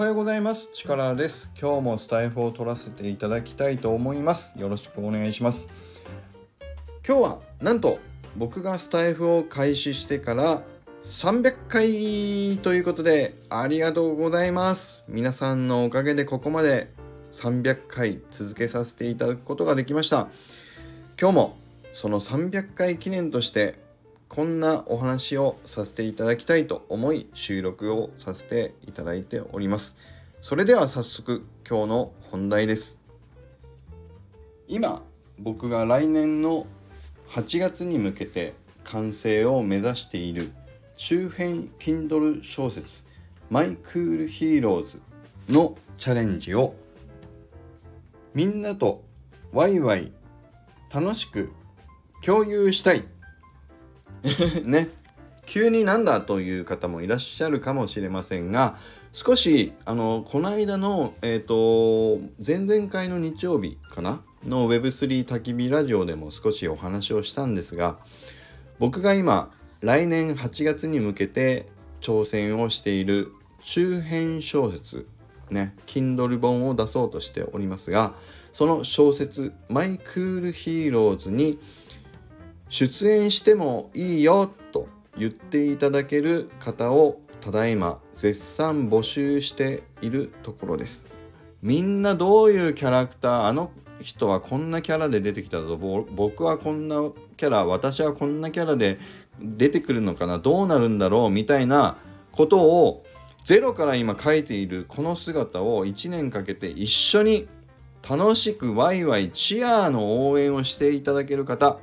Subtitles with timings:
[0.00, 0.70] はようございます。
[0.72, 1.52] 力です。
[1.60, 4.58] 今日もスタイフを取らせていただきたいと思います。
[4.58, 5.68] よろしくお願いします。
[7.06, 7.98] 今日はなんと
[8.34, 10.62] 僕がスタイフを開始してから
[11.04, 15.02] 300回ということでありがとうございます。
[15.06, 16.88] 皆さんのおかげでここまで
[17.32, 20.28] 300回続けさせていただくことができました。
[21.20, 21.58] 今日も
[21.92, 23.78] その300回記念として
[24.30, 29.96] こんなお話をさせていただきたいと思い収録をさせていただいております。
[30.40, 32.96] それでは早速今日の本題です。
[34.68, 35.02] 今
[35.40, 36.68] 僕が来年の
[37.30, 40.52] 8月に向けて完成を目指している
[40.94, 43.06] 周辺 Kindle 小説
[43.50, 45.02] マイクールヒーローズ
[45.48, 46.76] のチャレンジを
[48.32, 49.02] みんなと
[49.52, 50.12] ワイワイ
[50.94, 51.52] 楽しく
[52.24, 53.02] 共有したい。
[54.64, 54.88] ね。
[55.46, 58.76] 急になんだという方もいらっしゃるかもしれませんが
[59.12, 64.22] 少しあのこの間のえっ、ー、と前々回の日曜日かな？
[64.46, 67.98] の Web3 焚き火ラジオでも少しお話をしたんですが
[68.78, 69.50] 僕が今
[69.80, 71.66] 来年8月に向けて
[72.00, 75.06] 挑戦をしている中編小説
[75.50, 78.14] ね Kindle 本を出そうとしておりますが
[78.52, 81.58] その小説「マイクールヒーローズ」に
[82.70, 91.08] 出演してもいいよと言っていただける方をただいま絶賛募集しているところです。
[91.62, 95.76] みんなどういうキャラクターあの人はこんなキャラで出てきたぞ。
[95.76, 98.98] 僕はこんなキャラ私はこんなキャラで
[99.40, 100.38] 出てくるのかな。
[100.38, 101.96] どうなるんだろうみたいな
[102.30, 103.04] ことを
[103.44, 107.48] ゼロから今書いているこの姿を1年かけて一緒に
[108.08, 111.78] 楽しくワイワイチアーの応援をしていただける方。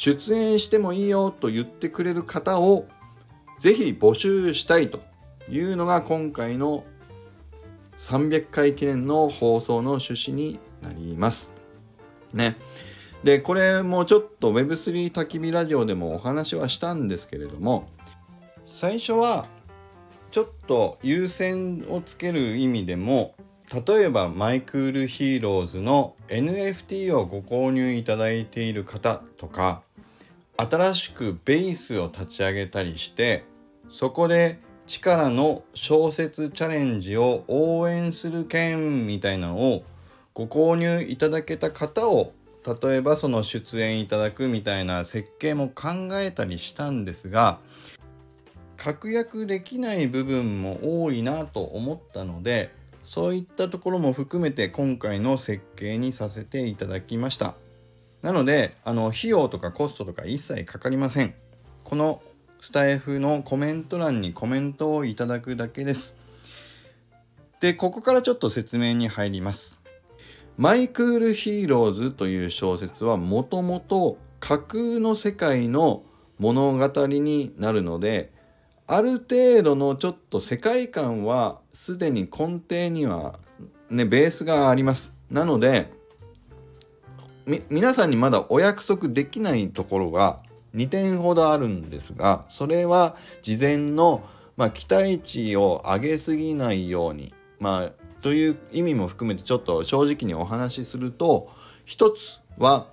[0.00, 2.86] 出演してもいいよと言ってくれる方を
[3.58, 5.02] ぜひ募集したいと
[5.50, 6.84] いうのが今回の
[7.98, 11.52] 300回記念の放送の趣旨になります。
[12.32, 12.56] ね。
[13.24, 17.86] で、これもちょっと Web3 焚き火ラジオでもお話はしたんですけれども、
[18.64, 19.48] 最初は
[20.30, 23.34] ちょっと優先をつける意味でも
[23.72, 29.82] 例えばマイクールヒーローズの NFT をご購入いただいている方とか
[30.60, 33.44] 新しくベースを立ち上げたりして
[33.88, 39.84] そこで力の小説チャレンジを応援する件みたいなのを
[40.34, 42.32] ご購入いただけた方を
[42.82, 47.58] 例えばその出演いただくみたいな設計も考えたりしたんですが
[48.76, 52.70] 確約できない部分も多いなと思ったので
[53.02, 57.54] そういったところも含めて今回の設計にさせていただきました。
[58.22, 61.34] なのであの費用とかコストとか一切かかりません。
[61.84, 62.22] この
[62.60, 66.16] スタイフのコメント欄にコメントをいただくだけです。
[67.60, 69.78] でここからちょっと説明に入ります。
[70.56, 76.02] マイクールヒーローズという小説はもともと架空の世界の
[76.38, 78.30] 物語になるので
[78.86, 83.38] ある程度のちょっと世界観はすでに根底には
[83.88, 85.12] ねベースがあります。
[85.30, 85.90] なので
[87.68, 90.40] 皆さんにまだお約束できないところが
[90.74, 94.22] 2点ほどあるんですがそれは事前の、
[94.56, 97.92] まあ、期待値を上げすぎないようにまあ
[98.22, 101.48] という意味も含めてちょっと正直にお話しすると
[101.84, 102.86] 一つは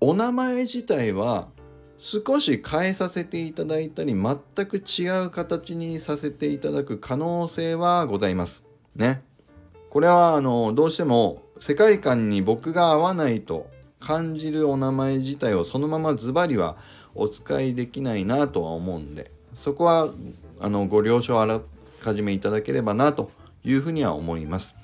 [0.00, 1.48] お名前自体は
[1.98, 8.62] 少し変えさせていただいたり全く違う形にさせていただく可能性はございます。
[8.94, 9.22] ね。
[9.88, 13.70] これはあのどうしても世界観に僕が合わないと
[14.04, 16.76] 感じるお名前自体をそのままズバリは
[17.14, 20.10] お使いできないなとは思うんでそこは
[20.60, 21.60] あのご了承あら
[22.02, 23.30] かじめいただければなと
[23.64, 24.74] いうふうには思います。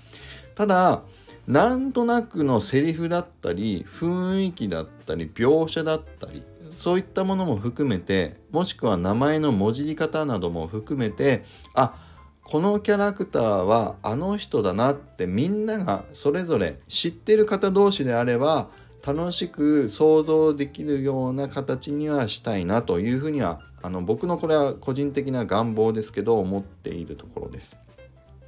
[0.55, 1.03] ただ
[1.47, 6.43] なんとなくのセリフだったり雰囲気だったり描写だったり
[6.77, 11.45] そういったものも含めてもしくは名前の文字り方なども含めて
[11.75, 11.95] あ
[12.43, 18.69] このキャラクターはあの人だなってみんながそれぞれ知ってる方同士であれば
[19.07, 27.77] 楽しく想像できるような形にはしたいなというふうにはあの僕のこれは個人的な願望ですけど思っているところです。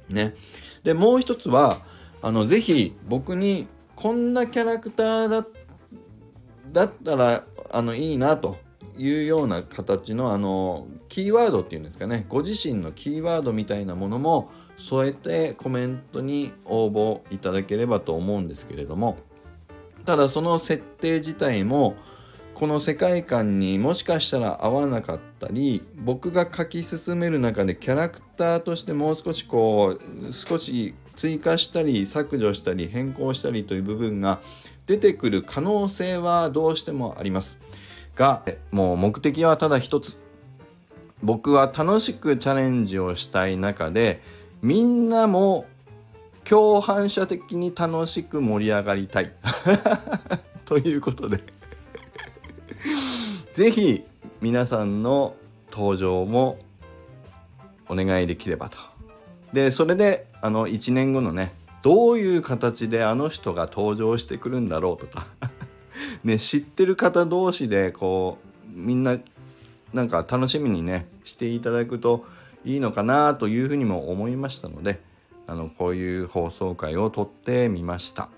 [0.09, 0.35] ね。
[0.83, 1.79] でもう一つは
[2.21, 5.47] あのぜひ僕にこんなキャラクターだ
[6.71, 8.57] だったらあのいいなと
[8.97, 19.17] いうような形のあのキーワードっていうんですかねご自身のキーワードみたいなものも添えてコメントに応募いただければと思うんですけれども
[20.05, 21.95] ただその設定自体も
[22.53, 34.39] この世界観にもしかしたら合わなかったり僕が書き進める中でキャラクターとしてもう少しこう少し追加したり削除したり変更したりという部分が
[34.85, 37.59] 出てくる可能性はどうしてもあります。
[38.15, 40.17] がもう目的はただ一つ
[41.23, 44.21] 僕は楽しくチャレンジをしたい中で
[44.61, 45.65] みんなも
[46.53, 49.31] 共犯者的に楽しく盛り上がりたい。
[50.65, 51.43] ということで。
[53.53, 54.03] 是非
[54.39, 55.35] 皆さんの
[55.71, 56.59] 登場も
[57.89, 58.77] お願いできればと。
[59.51, 65.25] でそれであの1年後のねどういう形であの人が登場してくるんだろうとか。
[66.23, 68.37] ね知ってる方同士でこ
[68.77, 69.17] うみんな
[69.91, 72.27] なんか楽しみにねしていただくと
[72.63, 75.01] いいのかなというふうにも思いましたので。
[75.47, 78.29] あのこういう放送回を撮ってみました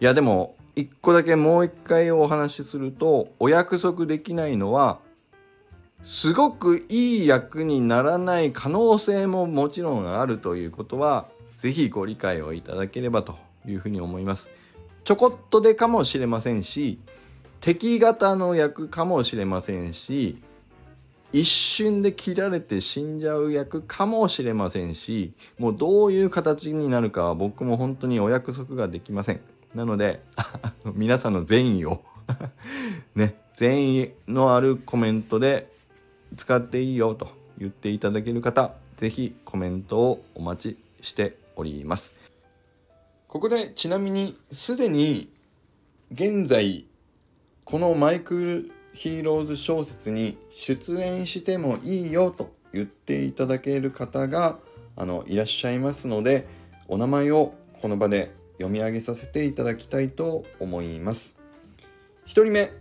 [0.00, 4.98] いやでも一個だけもう一回お話しするとお約束できないのは
[6.02, 13.36] すごくいい役にならない可能性ももちろんあるということは是非ご理解をいただければと
[13.66, 14.50] いうふうに思います。
[15.06, 16.98] ちょこっとでかもしれませんし
[17.60, 20.42] 敵型の役かもしれませんし
[21.32, 29.40] 一瞬で切られて死んじゃう役かもしれませんしもうどういう形になるかは僕も本当にお約束ができません。
[29.74, 30.22] なので
[30.94, 32.00] 皆さんの善意を
[33.14, 35.70] ね善意のあるコメントで
[36.36, 37.28] 使っていいよと
[37.58, 42.14] 言っていただける方是非コメントをお待ちしております。
[43.28, 45.28] ここでちなみにすでに
[46.12, 46.86] 現在
[47.64, 54.58] このマイクヒーローズ小説に出演してもいいよと言っていただける方が
[54.96, 56.48] あのいらっしゃいますので
[56.88, 57.52] お名前を
[57.82, 61.36] この場で読み上げさせていただきたいと思います。
[62.24, 62.72] 1人目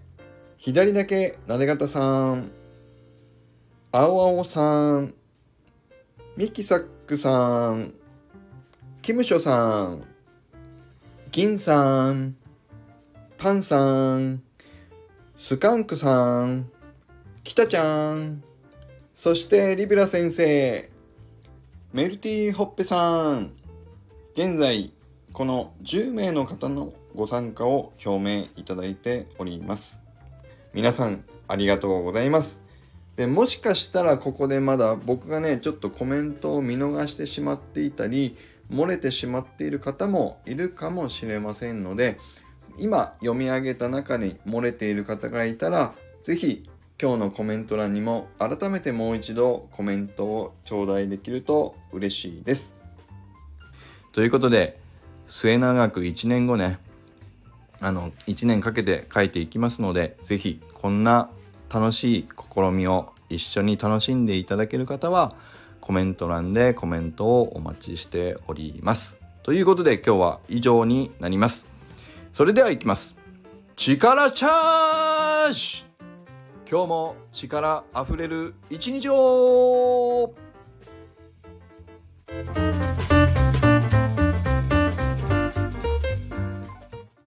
[0.58, 2.50] 左だけなで方さん。
[3.92, 5.14] 青青さん。
[6.38, 7.94] ミキサックさん。
[9.02, 10.04] キムショさん。
[11.32, 12.38] 銀さん。
[13.38, 14.45] パンさん。
[15.38, 16.72] スカンクさん、
[17.44, 18.42] キタちゃん、
[19.14, 20.90] そしてリベラ先生、
[21.92, 23.52] メルティーホッペさん、
[24.36, 24.94] 現在
[25.34, 30.00] この10名の方のご参加を表明いただいております。
[30.74, 32.62] 皆さんありがとうございます。
[33.18, 38.38] でもしかしたらここでまだ僕がねちょっとコメントを見逃してしまっていたり
[38.72, 42.18] 漏れてしまっている方もいるかもしれませんので
[42.78, 45.94] 今読み上げた中に漏れている方がいたら
[46.24, 46.64] 是非
[47.02, 52.76] 今日のコメント欄にも改めてもう一度コメントを頂戴できると嬉しいです。
[54.14, 54.80] ということで
[55.28, 56.80] 末永く1年後ね
[57.82, 61.30] あの1年かけて書いていきますので是非こんな
[61.74, 65.36] 楽しい試みを一緒に楽しんでいただける方は
[65.82, 69.20] コメント欄でコメントをお待ちしております。
[69.44, 71.75] ということで今日は以上になります。
[72.36, 73.16] それではいきます。
[73.78, 75.86] 力チャージ。
[76.70, 80.34] 今日も力あふれる一日を。